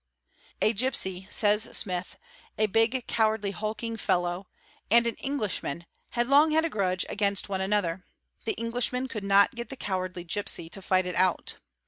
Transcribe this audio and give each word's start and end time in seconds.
'gipsy," 0.59 1.27
says 1.29 1.61
Smith, 1.77 2.17
"a 2.57 2.65
big 2.65 3.05
cowardly 3.05 3.51
hulking 3.51 3.95
fellow, 3.95 4.47
and 4.89 5.05
an 5.05 5.15
Eng 5.19 5.39
man, 5.61 5.85
had 6.09 6.25
long 6.25 6.49
had 6.49 6.65
a 6.65 6.69
grudge 6.71 7.05
against 7.07 7.49
one 7.49 7.61
another. 7.61 8.03
The 8.45 8.53
Englishman 8.53 9.05
d 9.05 9.19
not 9.21 9.53
get 9.53 9.69
the 9.69 9.75
cowardly 9.77 10.23
gipsy 10.23 10.69
to 10.69 10.81
fight 10.81 11.05
it 11.05 11.13
out. 11.13 11.57